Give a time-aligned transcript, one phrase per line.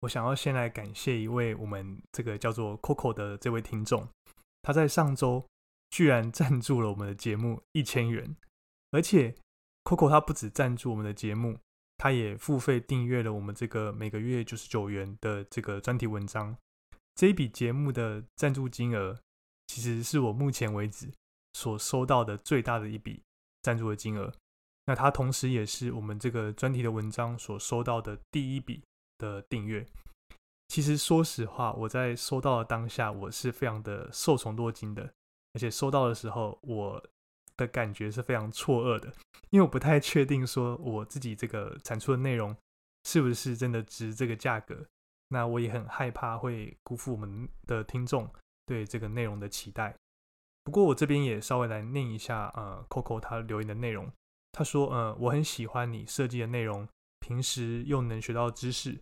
[0.00, 4.08] 我想要先来感谢一位我们这个叫做 Coco 的这位听众，
[4.62, 5.46] 他在上周
[5.90, 8.36] 居然赞助了我们的节目一千元，
[8.90, 9.34] 而且
[9.84, 11.58] Coco 他不止赞助我们的节目，
[11.96, 16.56] 他也付费订阅了我们这个每个月九十九元的这个专题文章，
[17.14, 19.18] 这一笔节目的赞助金额。
[19.70, 21.12] 其实是我目前为止
[21.52, 23.22] 所收到的最大的一笔
[23.60, 24.32] 赞助的金额。
[24.86, 28.82] 那它同时也是我们这个专题的文章所收到的第一笔
[29.18, 29.86] 的订阅。
[30.68, 35.12] 其实说实话，我在收到的当下，我是非常的受宠若惊的。
[35.54, 37.04] 而且收到的时候，我
[37.56, 39.12] 的感觉是非常错愕的，
[39.50, 42.56] 因为我不太确定说我自己这个产出的内容
[43.04, 44.86] 是不是真的值这个价格。
[45.28, 48.30] 那我也很害怕会辜负我们的听众。
[48.66, 49.96] 对这个内容的期待。
[50.62, 54.12] 不过我这边也稍微来念一下，呃，Coco 他留言的内容。
[54.52, 56.86] 他说，呃，我很喜欢你设计的内容，
[57.18, 59.00] 平时又能学到知识，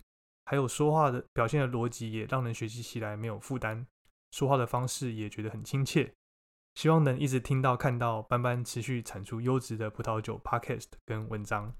[0.49, 3.85] 还有说话的表现的逻辑也让人学习起来没有负担，
[4.31, 6.13] 说话的方式也觉得很亲切。
[6.75, 11.75] 希望能一直听到看到班班持续产出优质的葡萄酒 Podcast 跟文章，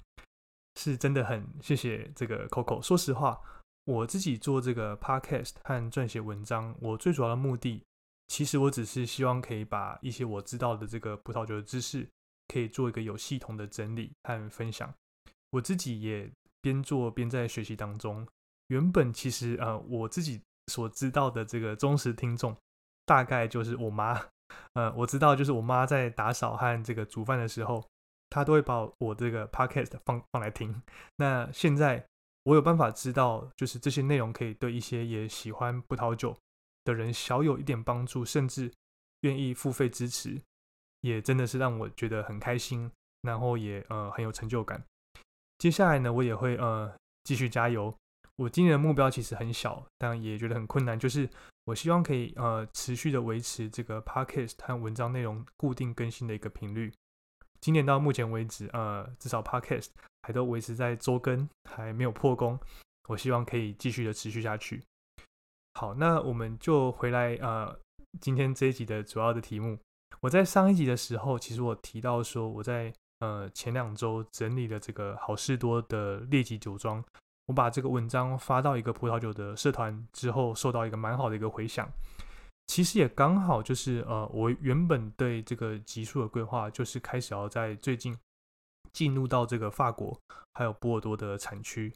[0.75, 2.81] 是真的很谢谢这个 Coco。
[2.81, 3.41] 说实话。
[3.87, 7.81] 我自己做这个 podcast 和撰写文章，我最主要的目的，
[8.27, 12.05] 其实我只是希望可以把一些我知道的这个葡萄酒的知识，
[12.49, 14.93] 可以做一个有系统的整理和分享。
[15.51, 16.29] 我自己也
[16.59, 18.27] 边做边在学习当中。
[18.67, 22.55] 原本其实呃，我自己所知道的这个忠实听众，
[23.05, 24.27] 大概就是我妈。
[24.73, 27.83] 呃，我知道就是我妈在打扫和这个煮饭的时候，
[28.29, 30.81] 她都会把我这个 podcast 放放来听。
[31.17, 32.05] 那现在。
[32.47, 36.33] 我有办法知道，就是这些内容可以对一些也喜欢葡萄酒
[36.85, 38.71] 的人小有一点帮助，甚至
[39.19, 40.41] 愿意付费支持，
[41.01, 42.89] 也真的是让我觉得很开心，
[43.21, 44.81] 然后也呃很有成就感。
[45.57, 46.89] 接下来呢，我也会呃
[47.25, 47.93] 继续加油。
[48.37, 51.29] 我今年的目标其实很小，但也觉得很困难，就是
[51.65, 56.91] 我希望可以呃持续的维持这个 podcast 和文章内容固定更新的一个频率。
[57.59, 59.87] 今年到目前为止，呃，至少 Podcast
[60.21, 62.57] 还都维持在周更，还没有破功。
[63.09, 64.83] 我希望可以继续的持续下去。
[65.73, 67.79] 好，那我们就回来，呃，
[68.21, 69.79] 今天这一集的主要的题目。
[70.21, 77.03] 我在上一集的时候，其实我提到说，我在呃前两周整理了这个好事多的劣级酒庄，
[77.47, 81.89] 我把这个文章发到一个葡萄酒的社团之后，受到一个蛮好的一个回响。
[82.67, 88.17] 其实也刚好就是呃，我原本对这个集数的规划就是开始要在最近
[88.91, 90.19] 进入到这个法国
[90.55, 91.93] 还有波尔多的产区，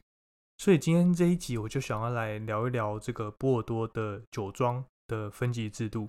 [0.56, 6.08] 所以今天这一集我就想要来聊一聊这个波尔多的酒庄的分级制度。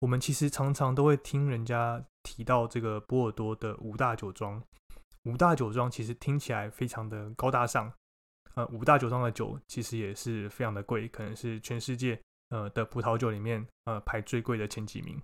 [0.00, 4.62] 我们其实常常都会听人家提到这个波尔多的五大酒庄，
[5.22, 7.90] 五大酒庄其实听起来非常的高大上，
[8.54, 12.20] 呃，五大酒庄的酒其实也是非常的贵，可能是全世界。
[12.50, 15.20] 呃的葡萄酒里面，呃排最贵的前几名。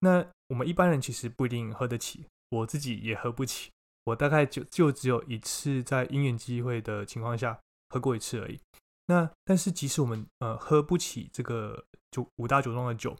[0.00, 3.70] 那我们一般人其实不一定喝得起，我自己也喝不起。
[4.04, 7.60] 我大概就就只有一次在因缘机会的情况下
[7.90, 8.58] 喝过一次而已。
[9.06, 13.16] 那但是即使我们呃喝不起这个就五大酒庄的酒，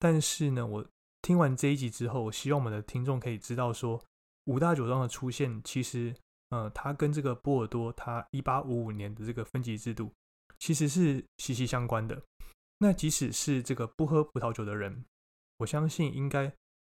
[0.00, 0.84] 但是呢，我
[1.22, 4.02] 听完这一集之后，我希望我们的听众可以知道说，
[4.46, 6.16] 五大酒庄的出现其实
[6.50, 10.12] 呃它跟这个波尔多它一八五五年的这个分级制度
[10.58, 12.22] 其实是息息相关的。
[12.78, 15.04] 那即使是这个不喝葡萄酒的人，
[15.58, 16.52] 我相信应该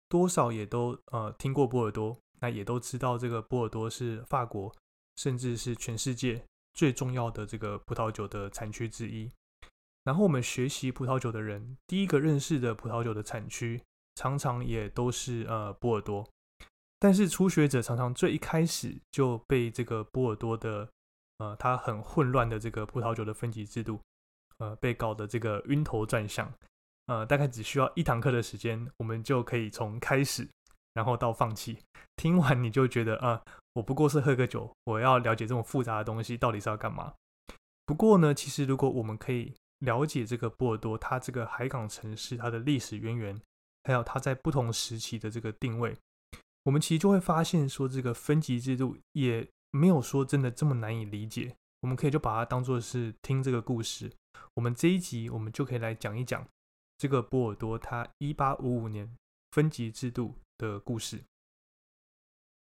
[0.07, 4.75] 多少也都呃听过波尔多，那也都知道这个波尔多是法国，
[5.15, 6.43] 甚至是全世界
[6.73, 9.31] 最重要的这个葡萄酒的产区之一。
[10.03, 13.81] 然后我们学习葡萄酒的人，第一个认识的葡萄酒的产区，
[14.15, 16.27] 常常也都是呃波尔多。
[16.99, 20.87] 但是初学者常常最一开始就被这个波尔多的
[21.37, 23.99] 呃它很混乱的这个葡萄酒的分级制度。
[24.57, 26.53] 呃被搞得这个晕头转向，
[27.05, 30.45] 呃，大概只需要一堂课的时间，我们就可以从开始，
[30.93, 31.77] 然后到放弃，
[32.17, 33.41] 听完你就觉得啊，
[33.71, 37.13] 我不过是喝个酒，我要了解这种复杂的东西到底是要干嘛。
[37.85, 43.41] 不过呢，其实如果我们可以了解这个波尔多，它这个海港城市它的历史渊源，
[43.85, 45.95] 还有它在不同时期的这个定位，
[46.63, 51.55] 我们其实就会发现说，这个分级制度也没有说真的这么难以理解。
[51.81, 54.11] 我们可以就把它当做是听这个故事。
[54.55, 56.47] 我们这一集我们就可以来讲一讲
[56.97, 59.15] 这个波尔多它一八五五年
[59.51, 61.23] 分级制度的故事。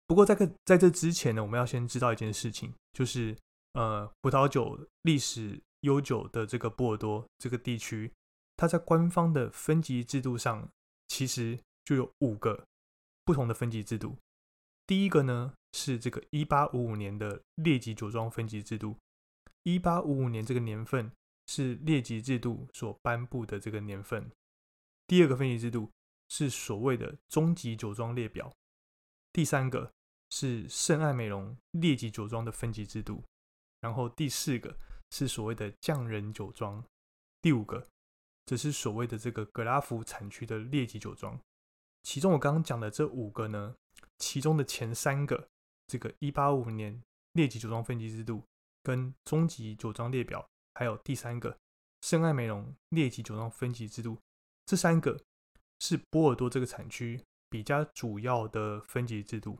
[0.06, 3.36] 不过在个在这之前呢，我们要先知道一件事情，就是
[3.72, 5.60] 呃，葡萄酒历史。
[5.82, 8.12] 悠久的这个波尔多这个地区，
[8.56, 10.68] 它在官方的分级制度上，
[11.08, 12.64] 其实就有五个
[13.24, 14.16] 不同的分级制度。
[14.86, 18.96] 第一个呢是这个一八五五年的列级酒庄分级制度。
[19.62, 21.12] 一八五五年这个年份
[21.46, 24.30] 是列级制度所颁布的这个年份。
[25.06, 25.90] 第二个分级制度
[26.28, 28.52] 是所谓的中级酒庄列表。
[29.32, 29.92] 第三个
[30.30, 33.22] 是圣爱美容列级酒庄的分级制度。
[33.80, 34.76] 然后第四个。
[35.14, 36.82] 是所谓的匠人酒庄，
[37.42, 37.86] 第五个
[38.46, 41.38] 则是所谓的这个格拉夫产区的列级酒庄。
[42.02, 43.74] 其中我刚刚讲的这五个呢，
[44.18, 45.48] 其中的前三个，
[45.86, 47.02] 这个一八五年
[47.32, 48.42] 列级酒庄分级制度
[48.82, 51.56] 跟中级酒庄列表，还有第三个
[52.02, 54.18] 圣爱美容列级酒庄分级制度，
[54.66, 55.20] 这三个
[55.78, 59.58] 是波尔多这个产区比较主要的分级制度。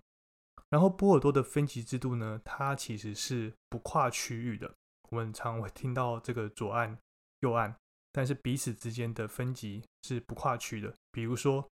[0.68, 4.74] 然后波尔多的分级制度呢，它其实是不跨区域的。
[5.10, 6.98] 我们常会听到这个左岸、
[7.40, 7.76] 右岸，
[8.10, 10.94] 但是彼此之间的分级是不跨区的。
[11.10, 11.68] 比如说，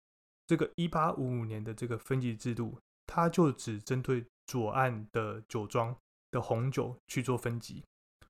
[0.50, 2.76] 这个一八五五年的这个分级制度，
[3.06, 5.96] 它就只针对左岸的酒庄
[6.32, 7.84] 的红酒去做分级，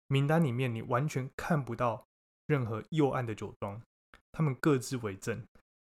[0.06, 2.04] 名单里面你完全看不到
[2.46, 3.80] 任何右岸的酒庄，
[4.32, 5.42] 他们各自为政。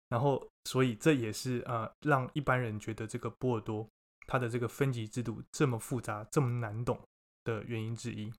[0.10, 3.90] 然后，所以这也是呃让一般人觉得这个波尔多
[4.28, 7.02] 它的这个分级制度这么复杂、这么难懂
[7.44, 8.32] 的原因之一。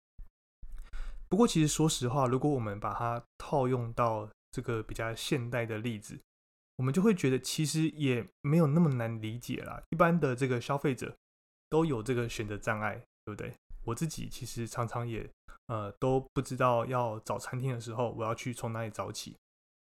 [1.28, 6.16] 不过，其实说实话，如果我们把它套用到这个比较现代的例子，
[6.81, 9.82] 我们就会觉得其实也没有那么难理解啦。
[9.91, 11.15] 一般的这个消费者
[11.69, 12.94] 都有这个选择障碍，
[13.27, 13.55] 对不对？
[13.85, 15.29] 我自己其实常常也
[15.67, 19.37] 呃都不知道要找餐厅的时候，我要去从哪里找起。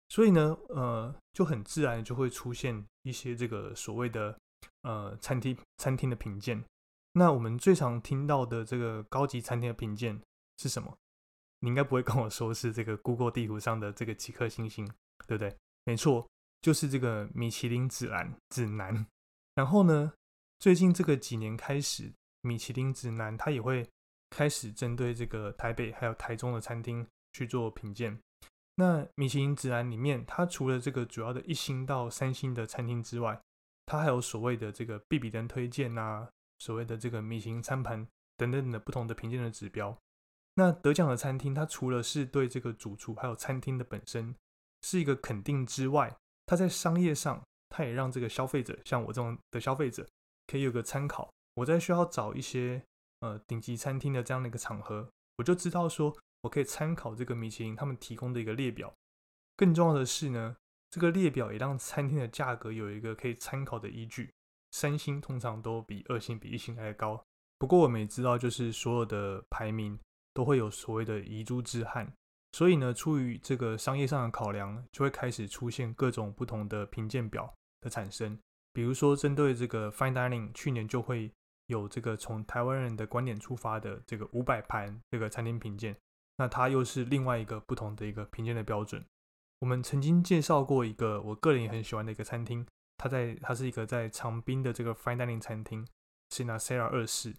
[0.09, 4.35] 所以呢，呃，就很自然就会出现一些这个所谓的
[4.81, 6.65] 呃餐厅餐厅的评鉴。
[7.13, 10.19] 那我们最常听到的这个高级餐厅的评鉴
[10.57, 10.97] 是什么？
[11.61, 14.87] 你应该不会跟我说是这个 Google 地图上的这个几颗星星，
[15.27, 15.55] 对不对？
[15.85, 16.27] 没错，
[16.67, 19.07] 就是这个米其林指南指南。
[19.55, 20.13] 然后呢，
[20.59, 23.89] 最近这个几年开始，米其林指南它也会
[24.31, 28.19] 开始针对这个台北还有台中的餐厅去做评鉴。
[28.75, 33.41] 那米其林指南里面，它除了这个主要的一星到三星的餐厅之外，
[33.87, 36.29] 它还有所谓的这个必比登推荐啊，
[36.59, 38.05] 所谓的这个米其林餐盘
[38.37, 39.97] 等等的不同的评鉴的指标。
[40.55, 44.35] 那得奖的餐厅，它除了是对这个主厨还有餐厅的本身
[44.83, 46.17] 是一个肯定之外，
[46.47, 50.09] 它在商业上，它也让这个消费者，像我这种的消费者，
[50.47, 51.29] 可以有个参考。
[51.57, 52.83] 我在需要找一些
[53.21, 58.95] 呃顶级餐厅的这样的一个场合，我就知道说我可以参考这个米其林他们提供的一个列表。
[59.57, 60.57] 更重要的是呢，
[60.91, 64.31] 这个列表也让餐厅的价格有一个可以参考的依据。
[64.71, 67.25] 三星通常都比二星比一星还高，
[67.59, 69.99] 不过我们也知道，就是所有的排名。
[70.37, 72.13] 都会有所谓的遗珠之憾，
[72.57, 78.39] 所以呢，出于这个商业上的考量，就会开始出现各种不同的评鉴表的产生。
[78.73, 81.31] 比如说，针对这个 Fine Dining，去年就会
[81.67, 85.95] 有这个从台湾人的观点出发的这个五百盘这个餐厅评鉴，
[86.39, 89.05] 那它又是另外一个不同的一个评鉴的标准。
[89.59, 95.87] 我们曾经介绍过一个我个人也很喜欢的一个餐厅，它在它是一个在长滨的这个 Fine Dining 餐厅，
[96.31, 97.35] 是那 Sarah 二世。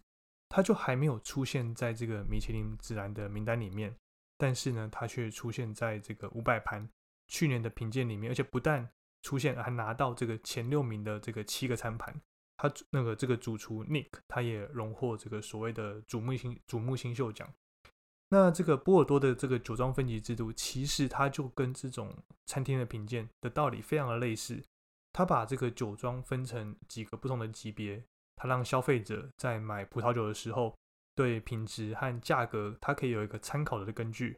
[0.47, 3.95] 它就还没有出现在这个米其林指南的名单里面，
[4.37, 6.87] 但是呢，它却出现在这个五百盘
[7.27, 8.89] 去年的评鉴里面，而且不但
[9.23, 12.21] 出现，还拿到这个前六名的这个七个餐盘。
[12.55, 17.47] 他那个这个主厨 Nick，他也荣获这个所谓的瞩目新瞩目新秀奖。
[18.29, 22.13] 那这个波尔多的这个酒庄分级制度，其实它就跟这种
[22.45, 24.63] 餐厅的评鉴的道理非常的类似，
[25.13, 28.03] 他把这个酒庄分成几个不同的级别。
[28.35, 30.75] 它让消费者在买葡萄酒的时候，
[31.17, 34.37] 对品质和价格，它可以有一个参考的根据。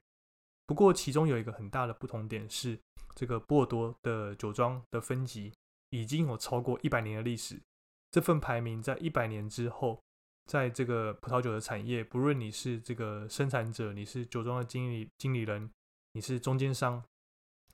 [0.65, 2.79] 不过，其中有一个很大的不同点是，
[3.15, 5.51] 这个波尔多的酒庄的分级
[5.89, 7.62] 已经有超过一百年的历史。
[8.12, 10.01] 这份排名在一百年之后，
[10.45, 15.69] 在这个葡萄酒的产业，不论你是这个生产者，你是酒庄的经理经理人，
[16.13, 17.03] 你是中间商，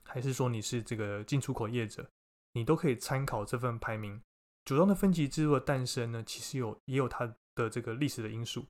[0.02, 2.10] 还是说你是这个进出口业者，
[2.54, 4.20] 你都可以参考这份排名。
[4.64, 8.66] 酒庄的分级制度的诞生呢，其实有也有它的这个历史的因素。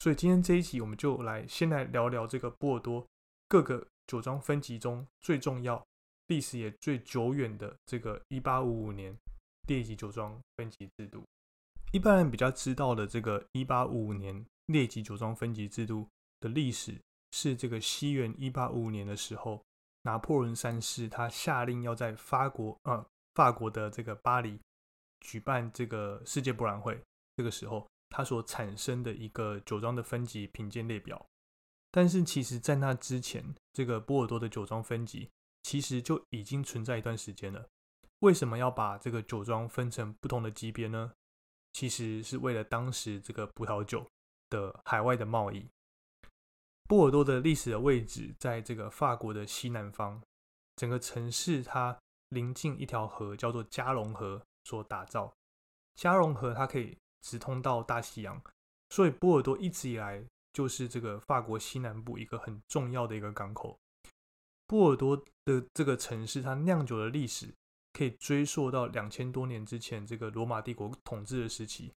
[0.00, 3.06] 所以今天这一集，我们就来先来聊聊这个波尔多
[3.46, 5.86] 各个酒庄分级中最重要、
[6.28, 9.14] 历史也最久远的这个一八五五年
[9.68, 11.22] 列级酒庄分级制度。
[11.92, 16.08] 一般人比较知道的这个一八五五年列级酒庄分级制度
[16.40, 16.98] 的历史，
[17.32, 19.62] 是这个西元一八五五年的时候，
[20.04, 23.04] 拿破仑三世他下令要在法国呃
[23.34, 24.58] 法国的这个巴黎。
[25.20, 26.98] 举办这个世界博览会，
[27.36, 31.24] 这个时候它所产生的一个酒庄的分级品鉴列表，
[31.90, 35.30] 但是其实，在那之前，这个波尔多的酒庄分级
[35.62, 37.66] 其实就已经存在一段时间了。
[38.18, 41.12] 为什么要把这个酒庄分成不同的级别呢？
[41.72, 44.06] 其实是为了当时这个葡萄酒
[44.50, 45.66] 的海外的贸易。
[46.86, 50.22] 波尔多的历史的位置在这个法国的西南方，
[50.76, 51.98] 整个城市它
[52.28, 54.42] 临近一条河，叫做加龙河。
[54.62, 55.32] 所打造，
[55.96, 58.42] 加隆河它可以直通到大西洋，
[58.90, 63.78] 所以波尔多一直以来就是这个法国西南部一个很重要的一个港口。
[64.66, 67.52] 波尔多的这个城市，它酿酒的历史
[67.92, 71.92] 可以追溯到两千多年之前这个罗马帝国统治的时期，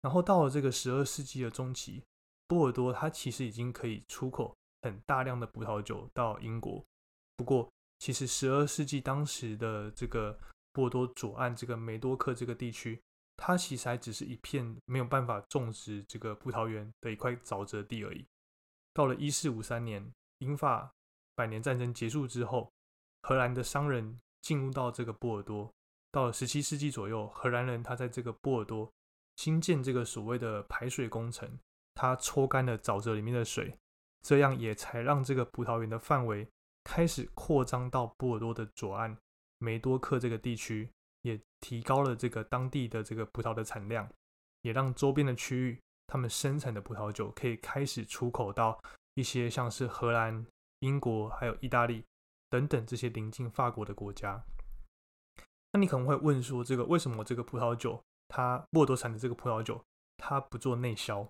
[0.00, 2.02] 然后到了这个十二世纪的中期，
[2.48, 6.82] 波尔多它其实已经可以出口很大量的葡萄酒到英国。
[7.36, 10.38] 不过，其实十二世纪当时的这个
[10.72, 13.00] 波尔多左岸这个梅多克这个地区，
[13.36, 18.26] 它其实还只是一片没有办法种植这个葡萄园的一块沼泽地而已。
[18.92, 20.92] 到了一四五三年，英法
[21.34, 22.72] 百年战争结束之后，
[23.22, 25.72] 荷兰的商人进入到这个波尔多。
[26.12, 28.92] 到了十七世纪左右，荷兰人他在这个波尔多
[29.36, 31.58] 新建这个所谓的排水工程，
[31.94, 33.76] 他抽干了沼泽里面的水，
[34.22, 36.48] 这样也才让这个葡萄园的范围
[36.84, 39.18] 开始扩张到波尔多的左岸。
[39.58, 40.90] 梅多克这个地区
[41.24, 44.08] 也提高了这个当地的这个葡萄的产量，
[44.62, 48.80] 也让周边的区域他们生产的葡萄酒可以开始出口到
[49.14, 50.46] 一些像是荷兰、
[50.80, 52.04] 英国还有意大利
[52.48, 54.44] 等等这些临近法国的国家。
[55.72, 59.82] 那你可能会问说，这个为什么这个葡萄酒它波尔多产的这个葡萄酒
[60.18, 61.28] 它不做内销？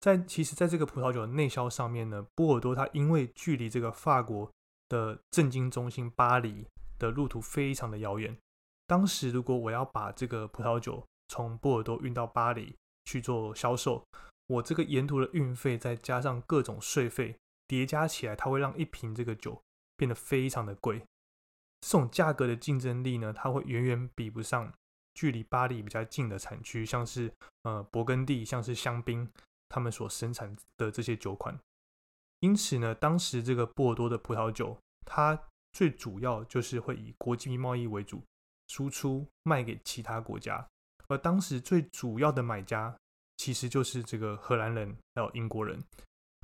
[0.00, 4.50] 在其实，在这个葡萄酒的内销上面呢，波尔多它因为距离这个法国
[4.88, 6.66] 的政经中心巴黎。
[6.98, 8.38] 的路途非常的遥远。
[8.86, 14.04] 当时如果我要把这个葡萄酒从波尔多运到巴黎去做销售，
[14.46, 17.36] 我这个沿途的运费再加上各种税费
[17.66, 19.62] 叠加起来，它会让一瓶这个酒
[19.96, 21.02] 变得非常的贵。
[21.80, 24.72] 这种价格的竞争力呢，它会远远比不上
[25.14, 29.28] 距离巴黎比较近的产区，像是呃勃艮第，像是香槟，
[29.68, 31.58] 他们所生产的这些酒款。
[32.40, 38.22] 因此呢，当时这个波尔多的葡萄酒，它最主要就是会以国际贸易为主，
[38.72, 40.66] 输出卖给其他国家，
[41.08, 42.96] 而当时最主要的买家
[43.36, 45.78] 其实就是这个荷兰人还有英国人。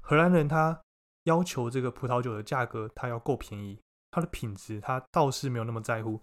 [0.03, 0.79] 荷兰人他
[1.25, 3.81] 要求这个葡萄酒的价格它要够便宜，
[4.11, 6.21] 它的品质他倒是没有那么在乎。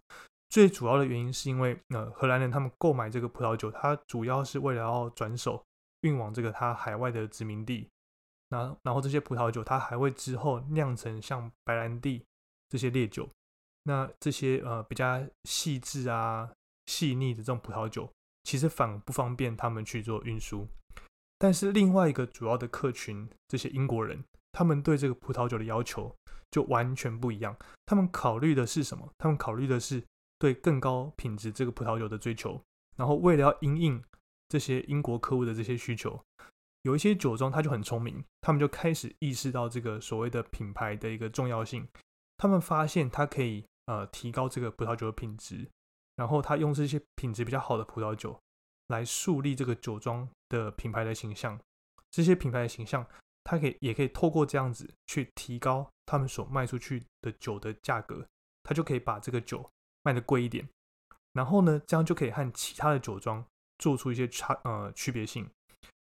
[0.50, 5.66] 最主要的原因是因为呃荷兰人他们购买这个葡萄酒，他主要是为了要转手
[6.02, 7.90] 运往这个他海外的殖民地，
[8.50, 12.24] 那然后这些葡萄酒它还会之后酿成像白兰地。
[12.68, 13.30] 这些烈酒，
[13.88, 16.52] 那这些呃比较细致啊、
[16.88, 18.12] 细腻的这种葡萄酒，
[18.44, 20.68] 其实反而不方便他们去做运输。
[21.38, 26.16] 但是另外一个主要的客群，这些英国人，他们对这个葡萄酒的要求
[26.50, 27.56] 就完全不一样。
[27.86, 29.08] 他们考虑的是什么？
[29.18, 30.04] 他们考虑的是
[30.40, 32.60] 对更高品质这个葡萄酒的追求。
[32.98, 34.04] 然后为了要应应
[34.48, 36.20] 这些英国客户的这些需求，
[36.84, 41.88] 有一些酒庄他就很聪明，他们就开始意识到这个所谓的品牌的一个重要性。
[42.38, 45.70] 他们发现它可以呃提高这个葡萄酒的品质，
[46.16, 48.40] 然后他用这些品质比较好的葡萄酒
[48.88, 51.60] 来树立这个酒庄的品牌的形象。
[52.12, 53.06] 这些品牌的形象，
[53.44, 58.26] 他可以也可以透过这样子去提高他们所卖出去的酒的价格，
[58.64, 59.70] 他就可以把这个酒
[60.04, 60.68] 卖的贵一点。
[61.34, 63.46] 然后呢，这样就可以和其他的酒庄
[63.78, 65.50] 做出一些差呃区别性。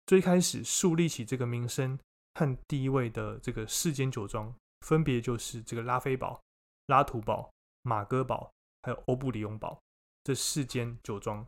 [0.07, 1.99] 最开始树立起这个名声
[2.35, 4.55] 和第一位的这个世间酒庄。
[4.85, 6.43] 分别就是这个拉菲堡、
[6.89, 7.52] 拉图堡、
[7.83, 9.81] 马戈堡，还有欧布里永堡
[10.25, 11.47] 这四间酒庄，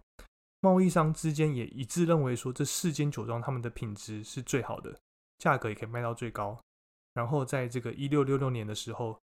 [0.60, 4.98] 贸易商之间也一致认为说，这四间酒庄他们的品质是最好的，
[5.38, 6.58] 价格也可以卖到最高。
[7.12, 9.20] 然后在这个一六六六年的时候，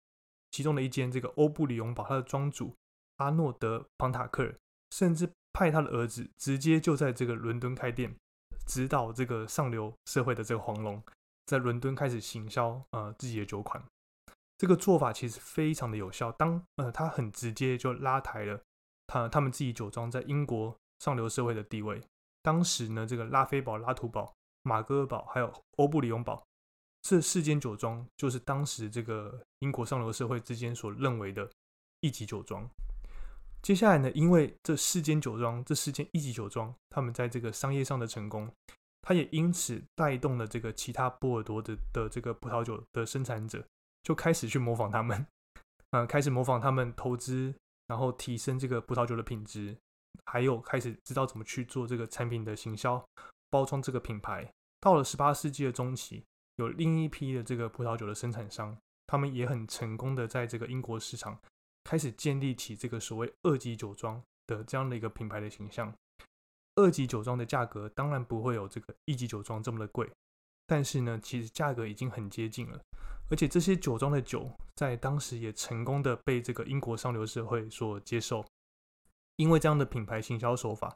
[0.52, 2.74] 其中的一间这个欧布里永堡，它的庄主
[3.18, 4.56] 阿诺德庞塔克尔
[4.92, 8.16] 甚至派他的儿子直接就在这个伦敦开店，
[8.66, 11.04] 指导这个上流社会的这个黄龙，
[11.46, 13.84] 在伦敦开始行销呃自己的酒款。
[14.62, 18.62] 这个做法其实非常的有效，当呃，他很直接就拉抬了
[19.08, 22.00] 他他们自己酒庄在英国上流社会的地位。
[22.44, 26.46] 当时呢，这个拉菲堡、拉图堡、马戈尔堡还有欧布里永堡
[27.02, 31.50] 这四间酒庄，就是当时这个英国上流社会之间所认为的
[32.02, 32.70] 一级酒庄。
[33.64, 38.54] 接下来呢，因为这四间酒庄，这四间一级酒庄，他们在这个商业上的成功，
[39.02, 43.66] 它也因此带动了这个其他波尔多的的这个葡萄酒的生产者。
[44.04, 45.26] 就开始去模仿他们，
[45.92, 47.54] 嗯， 开始模仿他们投资，
[47.88, 49.78] 然后提升这个葡萄酒的品质，
[50.26, 53.04] 还有开始知道怎么去做这个产品的行销、
[53.50, 54.52] 包装这个品牌。
[54.80, 56.24] 到了十八世纪的中期，
[56.56, 61.40] 有另一批的这个葡萄酒的生产商，他们也很成功的在这个英国市场
[61.84, 65.94] 开始建立起这个所谓二级酒庄的这样的一个品牌的形象。
[66.76, 70.10] 二级酒庄的价格当然不会有这个一级酒庄这么的贵，
[70.72, 72.80] 但是呢，其实价格已经很接近了。
[73.30, 78.46] 而且这些酒庄的酒在当时也成功的被这个英国上流社会所接受，
[79.36, 80.96] 因为这样的品牌行销手法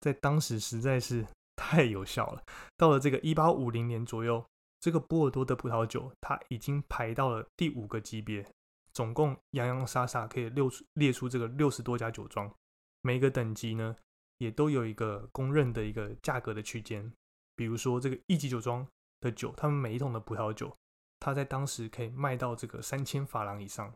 [0.00, 1.26] 在当时实在是
[1.56, 2.44] 太有效了。
[2.76, 4.44] 到了这个一八五零年左右，
[4.78, 8.46] 这个波尔多的葡萄酒它已经排到了第五个级别，
[8.92, 12.54] 总共洋洋洒洒可以列出列出这个六十多家酒庄，
[13.00, 13.96] 每个等级呢
[14.36, 17.10] 也都有一个公认的一个价格的区间。
[17.56, 18.86] 比如说这个一级酒庄
[19.24, 20.76] 的酒，他们每一桶的葡萄酒。
[21.20, 23.90] 它在当时可以卖到这个三千法郎以上，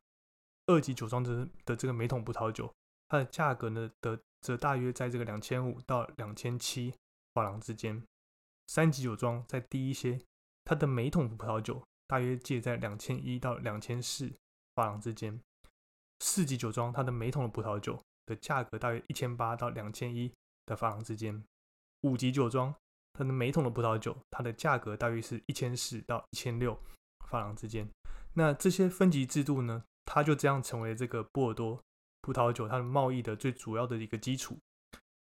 [0.65, 2.73] 二级酒庄的的这个每桶葡萄酒，
[3.07, 6.95] 它的价格呢的则大约在这个两千五到两千七
[7.35, 8.03] 法郎之间。
[8.67, 10.19] 三级酒庄在低一些，
[10.65, 14.33] 它的每桶葡萄酒大约介在两千一到两千四
[14.75, 15.39] 法郎之间。
[16.21, 20.33] 四级酒庄它的每桶的葡萄酒的价格大约一千八到两千一
[20.65, 21.45] 的法郎之间。
[22.03, 22.75] 五级酒庄
[23.19, 26.79] 它的每桶的葡萄酒，它的价格大约是一千四到一千六。
[27.29, 27.87] 法郎之间，
[28.35, 29.83] 那这些分级制度呢？
[30.07, 31.83] 它就这样成为这个波尔多
[32.23, 34.57] 葡萄酒它的贸易的最主要的一个基础。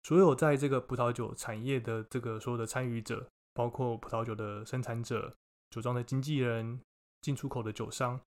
[0.02, 5.34] 所有在这个葡萄酒产业的这个所有的参与者，包括葡萄酒的生产者、
[5.70, 6.82] 酒庄的经纪人、
[7.22, 8.20] 进出口的酒商，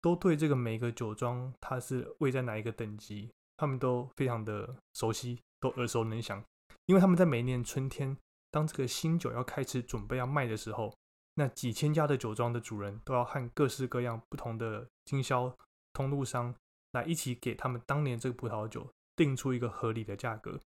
[0.00, 6.42] 都对这个每个酒庄它是位在哪一个等级，他们都非常的熟悉，都耳熟能详。
[6.86, 8.16] 因为他们在每一年春天，
[8.50, 10.94] 当这个新酒要开始准备要卖的时候。
[11.34, 15.56] 那几千家的酒庄的主人都要和各式各样不同的经销
[15.92, 16.52] 通路商
[16.90, 20.60] 来一起给他们当年这个葡萄酒定出一个合理的价格。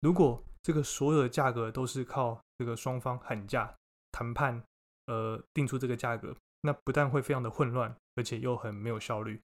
[0.00, 3.74] 如果这个所有的价格都是靠这个双方喊价
[4.12, 4.62] 谈判
[5.06, 9.40] 呃定出这个价格，那不但会非常的混乱，而且又很没有效率。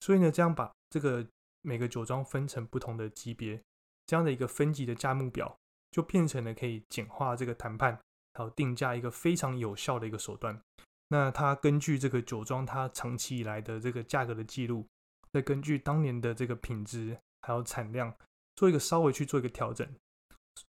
[0.00, 1.26] 所以呢，这样把这个
[1.62, 3.62] 每个酒庄分成不同的级别，
[4.04, 5.56] 这样的一个分级的价目表，
[5.90, 7.98] 就变成了可以简化这个谈判。
[8.34, 10.60] 还有定价一个非常有效的一个手段。
[11.08, 14.86] 那它根据这个酒庄它长期以来的这个价格的记录，
[15.32, 18.14] 再根据当年的这个品质还有产量，
[18.54, 19.88] 做一个稍微去做一个调整，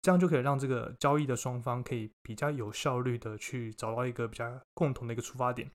[0.01, 5.71] 这样就可以让这个交易的双方可以比较有效率的去找到一个比较共同的一个出发点，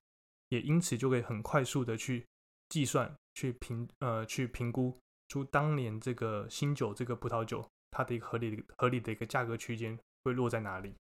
[0.49, 2.23] 也因此就可以很快速的去
[2.67, 4.95] 计算、去评呃去评估
[5.27, 10.95] 出当年这个新酒这个葡萄酒它的一个合理合理的一个价格区间会落在哪里。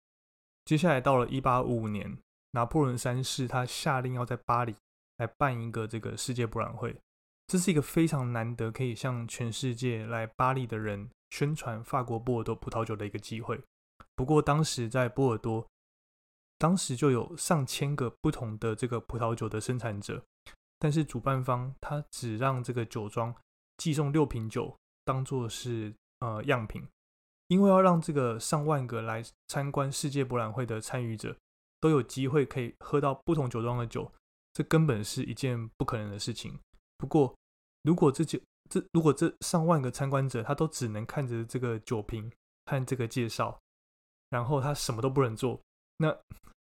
[0.65, 2.19] 接下来到了一八五五年，
[2.53, 4.75] 拿破仑三世他下令要在巴黎
[5.19, 6.97] 来办一个这个世界博览会，
[7.47, 13.61] 这是一个非常难得可以向全世界来巴黎的人宣传法国波尔多葡萄酒的一个机会。
[14.15, 15.67] 不过当时在波尔多，
[16.59, 20.25] 当时就有上千个不同的这个葡萄酒的生产者，
[20.79, 23.35] 但是主办方他只让这个酒庄
[23.77, 26.87] 寄送六瓶酒当做是呃样品。
[27.49, 31.37] 因为要让这个上万个来参观世界博览会的参与者
[31.81, 34.11] 都有机会可以喝到不同酒庄的酒，
[34.53, 36.59] 这根本是一件不可能的事情。
[36.99, 37.37] 不过，
[37.85, 42.33] 如果这酒这如果这上万个参观者他都只能看着这个酒瓶
[42.65, 43.61] 和这个介绍，
[44.31, 45.61] 然后他什么都不能做，
[45.99, 46.09] 那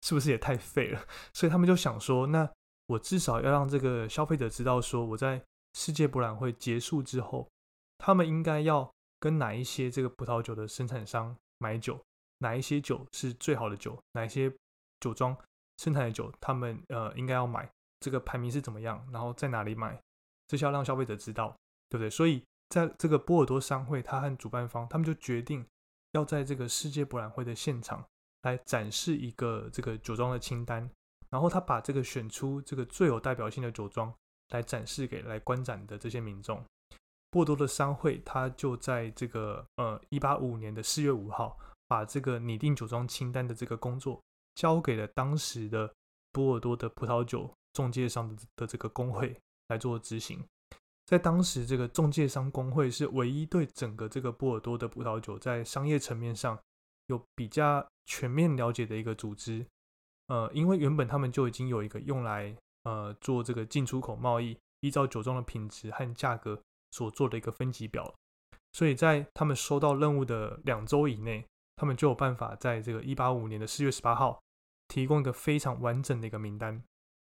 [0.04, 1.04] 是不是也太废了？
[1.34, 2.48] 所以他们就想说，那
[2.86, 5.41] 我至少要让这个消费者知道，说我在
[5.74, 7.50] 世界博览会结束之后，
[7.98, 8.94] 他们应该要。
[9.25, 11.99] 跟哪一些这个葡萄酒的生产商买酒，
[12.38, 14.53] 哪一些酒是最好的酒，哪一些
[14.99, 15.35] 酒庄
[15.77, 17.67] 生产的酒，他们呃应该要买，
[17.99, 19.99] 这个排名是怎么样，然后在哪里买，
[20.45, 21.57] 这需要让消费者知道，
[21.89, 22.07] 对不对？
[22.07, 25.65] 所以在这个波尔多商会，他和主办方他们就决定
[26.11, 28.05] 要在这个世界博览会的现场
[28.43, 30.88] 来展示一个这个酒庄的清单，
[31.31, 34.13] 然后他把这个选出这个最有代表性的酒庄
[34.49, 36.63] 来展示给来观展的这些民众。
[37.36, 45.93] 波多的商会，他就在这个呃一八五五年的四月五号，把这个拟定酒庄清单的这个工作交给了当时的
[46.32, 50.41] 波尔多的葡萄酒中介商的的这个工会，来做执行。
[51.06, 56.58] 在当时，这个中介商工会是唯一对整个这个波尔多的葡萄酒在商业层面上
[57.08, 59.65] 有比较全面了解的一个组织。
[60.28, 66.58] 呃，因为原本他们就已经有一个用来呃做这个进出口贸易，依照酒庄的品质和价格
[66.95, 68.15] 所做的一个分级表，
[68.71, 74.41] 所以在他们收到任务的两周以内，他们就有办法在这个一八五年的四月十八号
[74.88, 76.81] 提供一个非常完整的一个名单。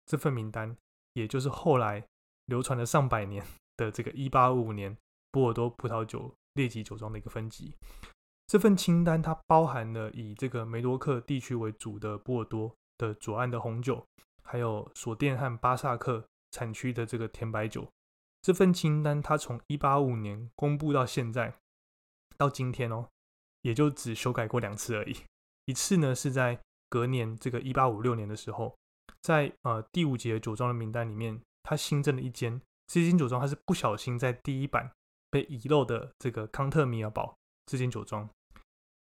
[0.06, 0.76] 这份名单
[1.12, 2.04] 也就是后来
[2.46, 3.46] 流传了上百年。
[3.80, 4.94] 的这个一八五五年
[5.30, 7.74] 波尔多葡萄酒列级酒庄的一个分级，
[8.46, 14.04] 这份清单它包含了以这个梅多克地区为主的波尔多的左岸的红酒，
[14.42, 17.88] 还有索甸和巴萨克产区的这个甜白酒。
[18.42, 21.54] 这份清单它从一八五年公布到现在，
[22.36, 23.08] 到今天哦，
[23.62, 25.16] 也就只修改过两次而已。
[25.66, 28.76] 一次呢是在隔年这个一八五六年的时候，
[29.20, 32.60] 在呃第五节酒庄的名单里面，它新增了一间。
[32.86, 34.90] 这间酒庄它是不小心在第一版
[35.30, 38.28] 被遗漏的这个康特米尔堡这间酒庄。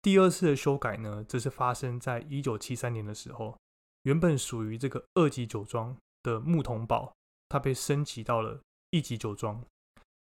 [0.02, 3.56] 第二次的修改呢，则是发生在一九七三年的时候，
[4.02, 7.14] 原本属于这个二级酒庄的牧童堡，
[7.48, 9.62] 它被升级到了一级酒庄。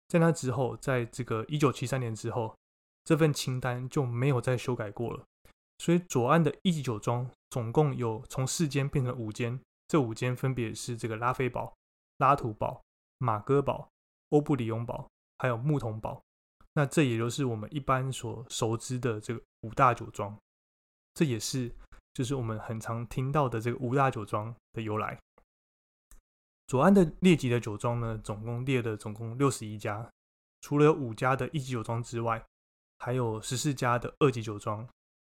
[0.07, 2.55] 在那之后，在这个一九七三年之后，
[3.03, 5.23] 这份清单就没有再修改过了。
[5.79, 11.73] 所以左岸的一级酒庄总共有从四间变成五间，这五间分别是这个拉菲堡、
[12.17, 12.81] 拉图堡。
[13.17, 13.87] 马戈堡、
[14.29, 16.21] 欧布里翁堡，还有牧童堡，
[16.73, 20.37] 那这也就是我们一般所熟知的这个五大酒庄，
[21.13, 21.71] 这也是
[22.13, 25.17] 就是我们很常听到的这个五大酒庄的由来。
[26.67, 30.09] 左岸的列级的酒庄呢，总共列的总共六十一家，
[30.61, 32.43] 除了有五家的一级酒庄之外，
[32.97, 34.87] 还有十四家的二级酒庄，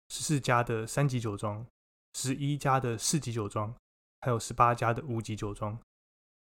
[0.10, 1.66] 十四家的三级酒庄，
[2.16, 3.74] 十一家的四级酒庄，
[4.22, 5.78] 还有十八家的五级酒庄。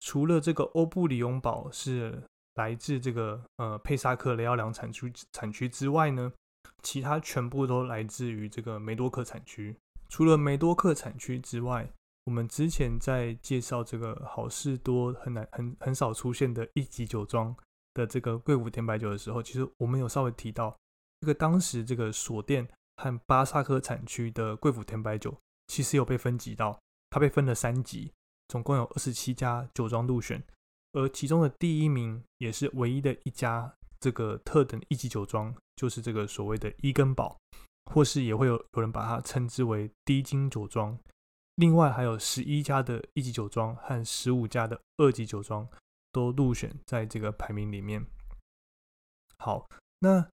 [0.01, 2.23] 除了这个欧布里翁堡是
[2.55, 6.33] 来自这个呃佩萨克雷奥良产区产区之外呢，
[6.81, 9.77] 其他全部都来自于这个梅多克产区。
[10.09, 11.89] 除了梅多克产区之外，
[12.25, 17.55] 我们之前在介绍这个好事多很难很很少出现的一级酒庄
[17.93, 20.77] 的这个贵府甜白酒的时候，其实我们有稍微提到，
[21.19, 25.35] 这个当时这个索甸和巴萨克产区的贵府甜白酒
[25.67, 26.79] 其实有被分级到，
[27.09, 28.11] 它被分了三级。
[28.47, 30.43] 总共有二十七家酒庄入选，
[30.91, 37.37] 而其中的第一名也是唯一的一家这个特等一级酒庄，就是这个所谓的伊根堡，
[37.85, 40.99] 或是也会有有人把它称之为低金酒庄。
[41.55, 45.67] 另外还有十一家的一级酒庄和十五家的二级酒庄
[46.11, 48.05] 都入选在这个排名里面。
[49.37, 49.67] 好，
[49.99, 50.29] 那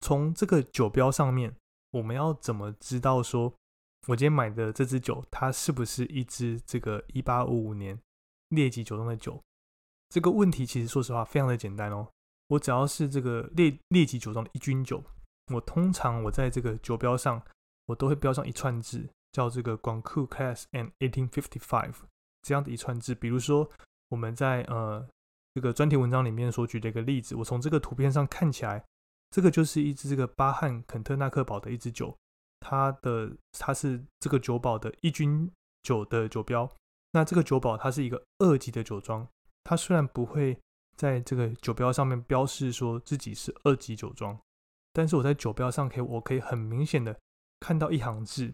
[0.00, 1.56] 从这个酒标上面，
[1.90, 3.54] 我们要怎么知道说？
[4.06, 8.00] 我今天买的这支酒，它是不是一支这个一八五五年
[8.48, 9.42] 列级酒庄的酒？
[10.08, 12.08] 这个问题其实说实话非常的简单哦。
[12.48, 15.04] 我只要是这个列列级酒庄的一军酒，
[15.52, 17.42] 我通常我在这个酒标上，
[17.86, 21.94] 我都会标上一串字，叫这个 Guangku Class and 1855
[22.42, 23.14] 这样的一串字。
[23.14, 23.70] 比如说
[24.08, 25.06] 我们在呃
[25.54, 28.84] 这个专题文章里面所举的一个例子，我从这个图片上看起来，
[29.30, 32.16] 这个就是一支这个巴汉肯特纳克堡的一支酒。
[32.60, 35.50] 它的它是这个酒保的一军
[35.82, 36.70] 酒的酒标，
[37.12, 39.26] 那这个酒保它是一个二级的酒庄，
[39.64, 40.58] 它虽然不会
[40.94, 44.38] 在这个酒标上面标示说自己是二级酒庄，
[44.92, 47.18] 但是我在酒标上可以我可以很明显的
[47.60, 48.52] 看到一行字，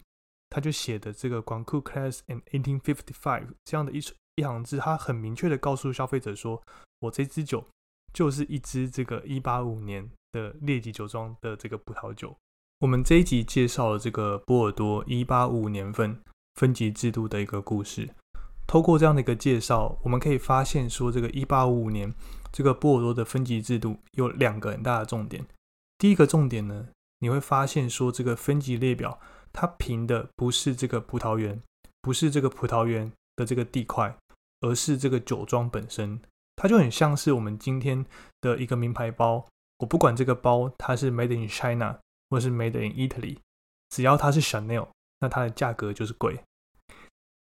[0.51, 4.01] 他就写的这个广库 Class in 1855这样的一
[4.37, 6.63] 一行字，它很明确的告诉消费者说，
[7.01, 7.65] 我这支酒
[8.13, 12.37] 就是一支这个一八五年的列级酒庄的这个葡萄酒。
[12.81, 16.21] 我们这一集介绍了这个波尔多一八五五年份
[16.55, 18.11] 分级制度的一个故事。
[18.67, 22.13] 透过这样的一个介绍，我们可以发现说，这个一八五五年
[22.53, 25.47] 这个波尔多的分级制度有两个很大的重点。
[25.97, 26.89] 第一个重点呢，
[27.21, 29.19] 你会发现说，这个分级列表
[29.57, 31.61] 它评的不是这个葡萄园，
[32.03, 34.17] 不是这个葡萄园的这个地块，
[34.61, 36.21] 而是这个酒庄本身。
[36.55, 38.05] 它就很像是我们今天
[38.41, 39.47] 的一个名牌包，
[39.79, 41.99] 我不管这个包它是 Made in China。
[42.29, 43.39] 或是 Made in Italy，
[43.89, 44.89] 只要它是 Chanel，
[45.21, 46.41] 那它的价格就是贵。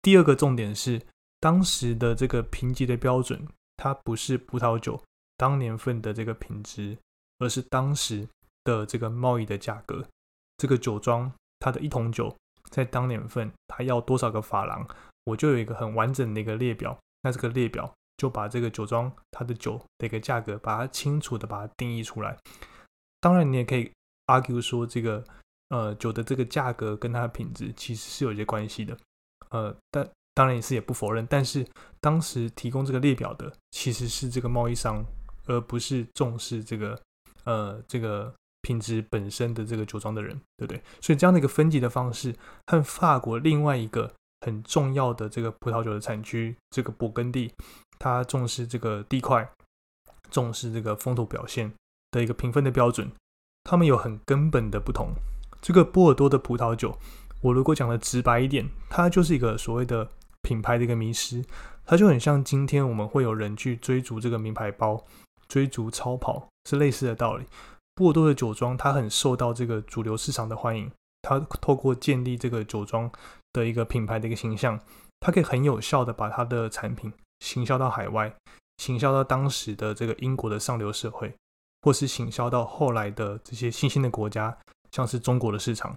[0.02, 1.02] 第二个重点是，
[1.42, 3.46] 当时的这个评级的标准，
[3.76, 5.04] 它不是葡萄酒
[5.36, 6.98] 当年份的这个品质，
[7.40, 8.26] 而是当时
[8.64, 10.08] 的这个贸易的价格。
[10.56, 12.36] 这个酒庄它的一桶酒
[12.70, 14.88] 在当年份，它要多少个法郎，
[15.26, 16.98] 我就有一个很完整的一个列表。
[17.22, 22.38] 那这个列表就把这个酒庄它的酒的一个价格，把它清楚的把它定义出来。
[23.20, 23.92] 当然，你也可以。
[24.30, 25.24] argue 说这个
[25.70, 28.96] 呃酒的这个价格跟它的品质其实是有一些关系的，
[29.50, 31.66] 呃，但当然也是也不否认，但是
[32.00, 35.04] 当时提供这个列表的其实是这个贸易商，
[35.48, 37.02] 而不是重视这个
[37.44, 40.82] 呃这个品质本身的这个酒庄的人，对不对？
[41.02, 42.36] 所以这样的一个分级的方式，
[42.68, 47.52] 和法国另外一个很重要的这个葡萄酒的产区，这个勃艮第，
[47.98, 49.50] 它重视这个地块，
[50.30, 51.74] 重视这个风土表现
[52.12, 53.12] 的一个评分的标准，
[53.64, 55.14] 他们有很根本的不同。
[55.62, 56.98] 这个波尔多的葡萄酒，
[57.42, 60.10] 我如果讲的直白一点，它就是一个所谓的
[60.42, 61.44] 品牌的一个迷失，
[61.86, 65.06] 它就很像今天我们会有人去追逐这个名牌包、
[65.48, 67.46] 追逐超跑，是类似的道理。
[68.00, 70.90] 波尔多的酒庄，它很受到这个主流市场的欢迎，
[71.22, 73.12] 它透过建立这个酒庄
[73.52, 74.80] 的一个品牌的一个形象，
[75.20, 78.34] 它可以很有效的把它的产品行销到海外，
[78.78, 81.36] 行销到当时的这个英国的上流社会，
[81.82, 84.58] 或是行销到后来的这些新兴的国家。
[84.92, 85.96] 像是中国的市场，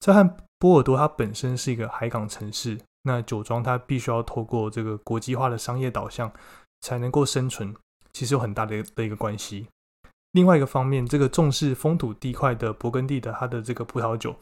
[0.00, 6.32] 这和波尔多它本身是一个海港城市，那酒庄它必须要透过这个国际化的商业导向
[6.80, 7.76] 才能够生存，
[8.14, 9.68] 其实有很大的的一个关系。
[10.34, 14.36] 另外一个方面，这个重视风土地块的勃艮第的它的这个葡萄酒，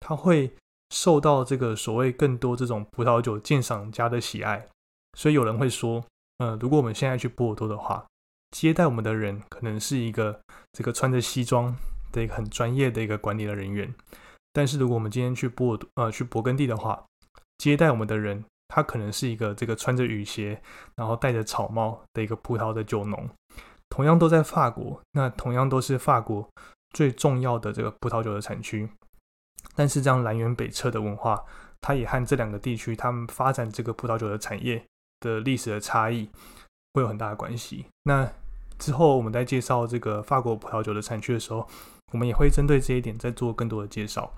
[0.00, 0.52] 它会
[0.90, 4.68] 受到这个所谓更多这种葡萄酒鉴赏家的喜爱，
[5.16, 6.04] 所以有人会说，
[6.38, 8.04] 呃，如果我们现在去波尔多的话，
[8.50, 10.40] 接待我们的人可能是一个
[10.72, 11.74] 这个穿着西装。
[12.12, 13.92] 的一个很专业的一个管理的人员，
[14.52, 17.04] 但是如果我们今天去波尔多呃去勃艮第的话，
[17.58, 20.62] 接待我们的人，他可能是一个这个穿着雨鞋，
[20.94, 23.28] 然后戴着草帽的一个葡萄的酒农，
[23.88, 26.48] 同样都在法国，那同样都是法国
[26.90, 28.88] 最重要的这个葡萄酒的产区，
[29.74, 31.44] 但是这样南辕北辙的文化，
[31.80, 34.84] 它也和这两个地区他们发展这个葡萄酒的产业
[35.20, 36.28] 的历史的差异
[36.94, 37.86] 会有很大的关系。
[38.04, 38.30] 那
[38.78, 41.68] 之后我们在介绍这个法国葡萄酒的产区的时候。
[42.12, 44.32] 我们也会针对这一点再做更多的介绍。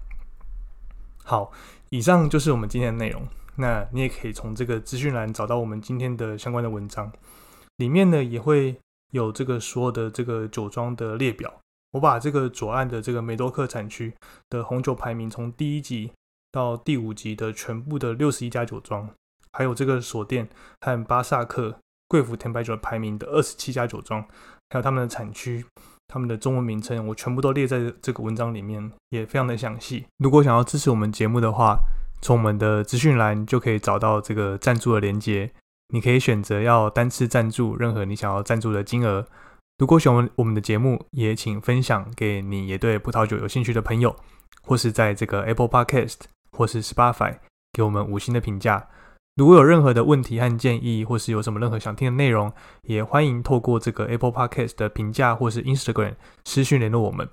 [1.22, 1.52] 好，
[1.90, 3.22] 以上就是我们今天的内容。
[3.56, 7.12] 那你也可以从这个资讯栏找到我们今天的相关的文章，
[7.76, 8.74] 里面呢也会
[9.12, 11.52] 有这个所有的这个酒庄的列表。
[11.92, 14.12] 我把这个左岸的这个梅多克产区
[14.50, 16.12] 的红酒排名，从第一级
[16.52, 19.08] 到第五级的全部的六十一家酒庄，
[19.52, 20.48] 还有这个锁店
[20.82, 24.22] 和巴萨克贵府甜白酒排名的二十七家酒庄，
[24.68, 25.64] 还有他们的产区。
[26.10, 30.06] 他们的中文名称我全部都列在这个文章里面，也非常的详细。
[30.16, 31.78] 如果想要支持我们节目的话，
[32.22, 35.52] 从我们的资讯栏就可以找到这个赞助的连接。
[35.88, 39.26] 你可以选择要单次赞助任何你想要赞助的金额。
[39.78, 44.14] 如果喜欢我们的节目，也请分享给你也对葡萄酒有兴趣的朋友，
[44.62, 46.16] 或是在这个 Apple Podcast
[46.50, 47.36] 或是 Spotify
[47.72, 48.88] 给我们五星的评价。
[49.36, 57.28] 如果有任何的问题和建议，或是有什么任何想听的内容，也欢迎透过这个 Apple Podcast 的评价，或是 Instagram 私讯联络我们。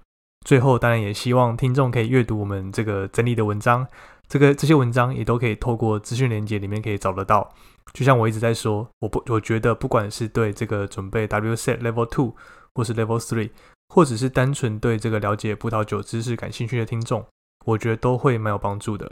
[0.45, 3.87] 最后，当然也希望听众可以阅读我们这个整理的文章，
[4.27, 7.51] 这个这些文章也都可以透过资讯连接里面可以找得到。
[7.93, 12.36] 就像我一直在说，我不我觉得不管是对这个准备 WSET Level Two
[12.74, 13.52] 或是 Level Three，
[13.89, 17.26] 或者是单纯对这个了解葡萄酒知识感兴趣的听众，
[17.65, 19.12] 我觉得都会蛮有帮助的。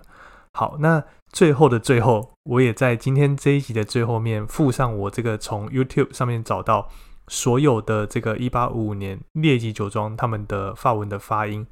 [0.54, 6.90] 好，那最后的最后，我也在今天这一集的最后面附上我这个从 YouTube 上面找到
[7.28, 11.66] 所有的这个一八五五年列级酒庄他们的发文的发音。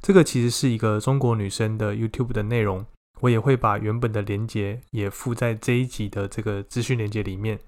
[0.00, 2.84] 这个其实是一个中国女生的 YouTube 的内容，
[3.24, 7.58] 我也会把原本的连接也附在这一集的这个资讯连接里面。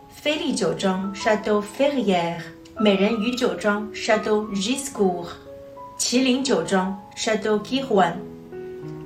[0.09, 2.41] 菲利酒庄 Chateau Ferrière，
[2.79, 5.27] 美人鱼酒庄 Chateau Giscourt，
[5.99, 8.13] 麒麟酒庄 Chateau Girouan，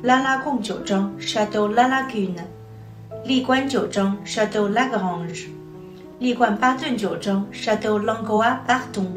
[0.04, 2.36] 拉拉贡酒庄 Chateau La Lagune。
[3.24, 5.46] 丽冠酒庄 Chateau Lagrange，
[6.20, 9.08] 丽冠巴顿酒庄 Chateau Langoa Barton，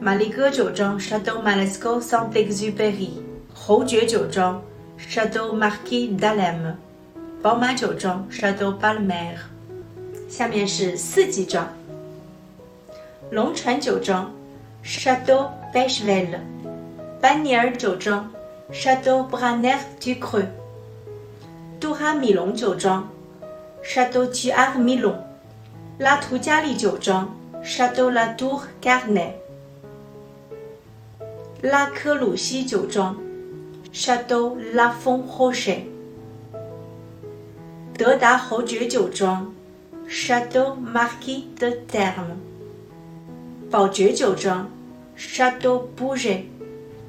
[0.00, 3.10] 马利戈酒庄 Chateau Malesco Saint-Exupéry，
[3.52, 4.62] 侯爵酒庄
[4.98, 6.72] Chateau Marquis d'Alem，
[7.42, 9.36] 宝马酒庄 Chateau Palmer。
[10.26, 11.68] 下面是四季庄，
[13.30, 14.32] 龙船酒庄
[14.82, 16.38] Chateau Bechevel，
[17.20, 18.30] 班尼尔酒庄
[18.70, 20.46] Chateau Braner du Creux，
[21.80, 23.08] 杜哈米龙酒庄。
[23.82, 25.14] Château du Armilon，
[25.98, 29.32] 拉图加利酒庄；Château La Tour Garnet，
[31.62, 33.16] 拉科鲁西酒庄
[33.94, 35.84] ；Château La Font Rocher，
[37.96, 39.50] 德达侯爵酒庄
[40.06, 42.36] ；Château Marquis de Term，
[43.70, 44.68] 宝爵酒庄
[45.16, 46.42] ；Château Bouget，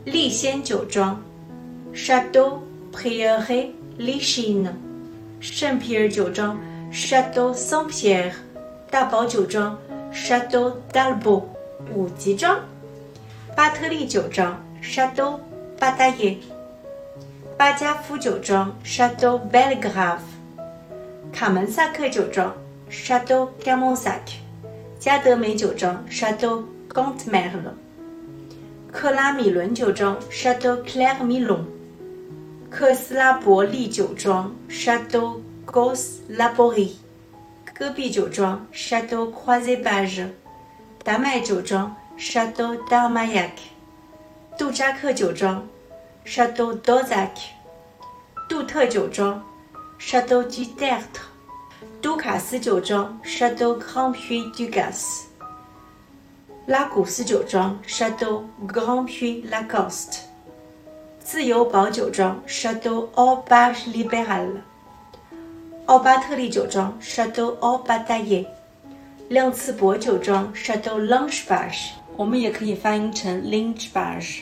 [0.06, 1.22] 立仙酒庄
[1.94, 2.60] ；Château
[2.92, 4.72] Prieuré Lichine。
[5.42, 6.60] 圣皮尔酒庄
[6.92, 8.34] Chateau Saint-Pierre，
[8.92, 9.78] 大堡酒庄
[10.14, 11.44] Chateau d'Albo，
[11.94, 12.60] 五级庄，
[13.56, 15.40] 巴特利酒庄 Chateau
[15.80, 16.38] 巴达耶，
[17.58, 20.20] 巴加夫酒庄 Chateau Belgrave，
[21.32, 22.54] 卡门萨克酒庄
[22.92, 24.20] Chateau Camonsac，
[25.00, 27.74] 加德梅酒庄 Chateau g o n t m e r l
[28.92, 31.79] 克拉米伦酒庄 Chateau Clairemillon。
[32.70, 36.92] 克斯拉伯利酒庄 Chateau Gos Laborie，
[37.74, 40.28] 戈壁酒庄 Chateau Croisebage，
[41.04, 43.54] 达麦酒庄 Chateau Darmayac）
[44.56, 45.68] 杜扎克酒庄
[46.24, 47.32] Chateau d'Ozac，
[48.48, 49.44] 杜特酒庄
[50.00, 51.24] Chateau du Tertre，
[52.02, 55.24] 都卡斯酒庄 Chateau Grand Puy Dugas）
[56.68, 60.29] 拉古斯酒庄 Chateau Grand Puy Lacoste。
[61.32, 64.48] 自由堡酒庄 Chateau Aubert Libéral，
[65.86, 68.48] 奥巴特利酒庄 Chateau Aubataille，
[69.28, 74.40] 亮次伯酒庄 Chateau Langebach，我们也可以翻译成 Langebach，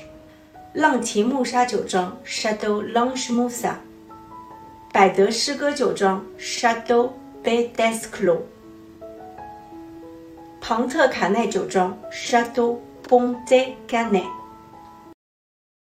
[0.71, 3.73] 浪奇木沙酒庄 Chateau Langemusa，
[4.93, 7.10] 百德诗歌酒庄 Chateau
[7.43, 8.41] b e d e s c l o
[10.62, 14.37] 庞特卡奈酒庄 （Château Ponte Ganne）。